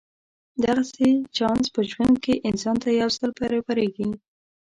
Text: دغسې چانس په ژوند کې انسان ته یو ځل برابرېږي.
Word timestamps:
دغسې 0.63 1.07
چانس 1.37 1.65
په 1.75 1.81
ژوند 1.91 2.15
کې 2.23 2.33
انسان 2.49 2.75
ته 2.83 2.89
یو 3.01 3.09
ځل 3.17 3.31
برابرېږي. 3.39 4.09